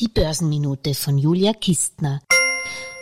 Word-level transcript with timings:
Die 0.00 0.06
Börsenminute 0.06 0.94
von 0.94 1.18
Julia 1.18 1.52
Kistner. 1.52 2.20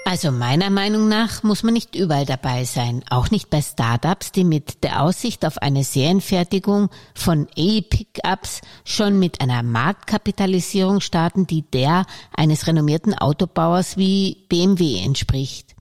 Also 0.07 0.33
meiner 0.33 0.71
Meinung 0.71 1.09
nach 1.09 1.43
muss 1.43 1.63
man 1.63 1.75
nicht 1.75 1.95
überall 1.95 2.25
dabei 2.25 2.65
sein, 2.65 3.05
auch 3.11 3.31
nicht 3.31 3.51
bei 3.51 3.61
Startups, 3.61 4.33
die 4.33 4.45
mit 4.45 4.83
der 4.83 5.03
Aussicht 5.03 5.45
auf 5.45 5.59
eine 5.59 5.85
Serienfertigung 5.85 6.89
von 7.15 7.49
E-Pickups 7.55 8.63
schon 8.87 9.19
mit 9.19 9.43
einer 9.43 9.63
Marktkapitalisierung 9.63 11.03
starten, 11.03 11.47
die 11.47 11.63
der 11.71 12.07
eines 12.35 12.67
renommierten 12.67 13.13
Autobauers 13.13 13.99
wie 13.99 14.47
BMW 14.49 15.05
entspricht. 15.05 15.76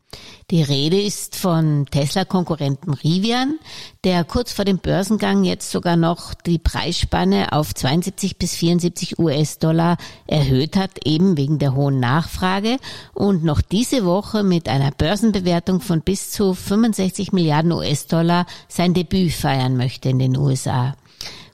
Die 0.52 0.62
Rede 0.62 1.02
ist 1.02 1.36
von 1.36 1.88
Tesla-Konkurrenten 1.90 2.94
Rivian, 2.94 3.58
der 4.04 4.24
kurz 4.24 4.52
vor 4.52 4.64
dem 4.64 4.78
Börsengang 4.78 5.44
jetzt 5.44 5.72
sogar 5.72 5.96
noch 5.96 6.36
die 6.36 6.60
Preisspanne 6.60 7.52
auf 7.52 7.74
72 7.74 8.38
bis 8.38 8.54
74 8.54 9.18
US-Dollar 9.18 9.98
erhöht 10.28 10.78
hat, 10.78 11.06
eben 11.06 11.36
wegen 11.36 11.58
der 11.58 11.74
hohen 11.74 12.00
Nachfrage 12.00 12.78
und 13.16 13.44
noch 13.44 13.62
diese 13.62 14.06
Woche 14.06 14.44
mit 14.44 14.70
einer 14.70 14.92
Börsenbewertung 14.92 15.82
von 15.82 16.02
bis 16.02 16.30
zu 16.30 16.54
65 16.54 17.34
Milliarden 17.34 17.72
US-Dollar 17.72 18.46
sein 18.68 18.94
Debüt 18.94 19.32
feiern 19.32 19.78
möchte 19.78 20.10
in 20.10 20.20
den 20.20 20.38
USA. 20.38 20.96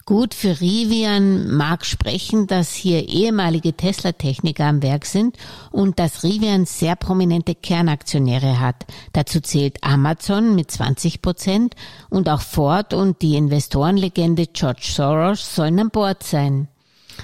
Gut 0.06 0.34
für 0.34 0.60
Rivian 0.60 1.56
mag 1.56 1.86
sprechen, 1.86 2.48
dass 2.48 2.74
hier 2.74 3.08
ehemalige 3.08 3.74
Tesla-Techniker 3.74 4.66
am 4.66 4.82
Werk 4.82 5.06
sind 5.06 5.38
und 5.72 6.00
dass 6.00 6.24
Rivian 6.24 6.66
sehr 6.66 6.96
prominente 6.96 7.56
Kernaktionäre 7.56 8.60
hat. 8.60 8.86
Dazu 9.14 9.42
zählt 9.42 9.84
Amazon 9.84 10.56
mit 10.56 10.72
20 10.72 11.22
Prozent 11.22 11.76
und 12.10 12.30
auch 12.30 12.42
Ford 12.42 12.94
und 12.94 13.22
die 13.22 13.36
Investorenlegende 13.36 14.48
George 14.48 14.90
Soros 14.92 15.56
sollen 15.56 15.80
an 15.80 15.90
Bord 15.92 16.24
sein. 16.24 16.68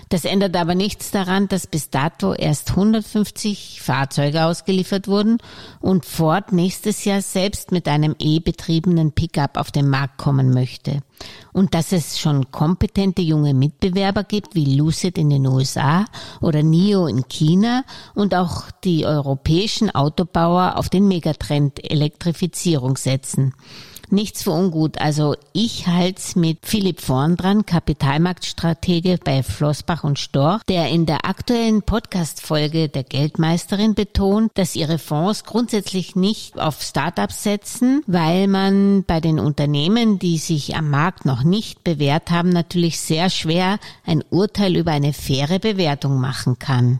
Das 0.09 0.23
ändert 0.23 0.55
aber 0.55 0.73
nichts 0.73 1.11
daran, 1.11 1.47
dass 1.49 1.67
bis 1.67 1.89
dato 1.89 2.33
erst 2.33 2.71
150 2.71 3.81
Fahrzeuge 3.81 4.45
ausgeliefert 4.45 5.07
wurden 5.07 5.37
und 5.81 6.05
Ford 6.05 6.53
nächstes 6.53 7.03
Jahr 7.03 7.21
selbst 7.21 7.71
mit 7.71 7.87
einem 7.87 8.15
E-betriebenen 8.17 9.11
Pickup 9.11 9.57
auf 9.57 9.71
den 9.71 9.89
Markt 9.89 10.17
kommen 10.17 10.53
möchte. 10.53 11.01
Und 11.51 11.73
dass 11.73 11.91
es 11.91 12.19
schon 12.19 12.51
kompetente 12.51 13.21
junge 13.21 13.53
Mitbewerber 13.53 14.23
gibt 14.23 14.55
wie 14.55 14.75
Lucid 14.77 15.17
in 15.17 15.29
den 15.29 15.45
USA 15.45 16.05
oder 16.39 16.63
NIO 16.63 17.07
in 17.07 17.27
China 17.27 17.83
und 18.15 18.33
auch 18.33 18.71
die 18.83 19.05
europäischen 19.05 19.93
Autobauer 19.93 20.77
auf 20.77 20.89
den 20.89 21.07
Megatrend 21.07 21.83
Elektrifizierung 21.89 22.95
setzen 22.95 23.53
nichts 24.11 24.43
für 24.43 24.51
ungut. 24.51 24.99
Also 24.99 25.35
ich 25.53 25.87
halt's 25.87 26.35
mit 26.35 26.59
Philipp 26.65 27.01
Vorn 27.01 27.37
dran, 27.37 27.65
Kapitalmarktstratege 27.65 29.19
bei 29.23 29.43
Flossbach 29.43 30.03
und 30.03 30.19
Storch, 30.19 30.61
der 30.69 30.89
in 30.89 31.05
der 31.05 31.25
aktuellen 31.25 31.81
Podcast-Folge 31.81 32.89
der 32.89 33.03
Geldmeisterin 33.03 33.93
betont, 33.93 34.51
dass 34.55 34.75
ihre 34.75 34.97
Fonds 34.97 35.43
grundsätzlich 35.43 36.15
nicht 36.15 36.59
auf 36.59 36.81
Startups 36.81 37.43
setzen, 37.43 38.03
weil 38.07 38.47
man 38.47 39.03
bei 39.05 39.19
den 39.19 39.39
Unternehmen, 39.39 40.19
die 40.19 40.37
sich 40.37 40.75
am 40.75 40.89
Markt 40.89 41.25
noch 41.25 41.43
nicht 41.43 41.83
bewährt 41.83 42.31
haben, 42.31 42.49
natürlich 42.49 42.99
sehr 42.99 43.29
schwer 43.29 43.79
ein 44.05 44.23
Urteil 44.29 44.75
über 44.75 44.91
eine 44.91 45.13
faire 45.13 45.59
Bewertung 45.59 46.19
machen 46.19 46.59
kann. 46.59 46.99